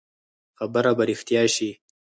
[0.57, 1.69] خبره به رښتيا شي.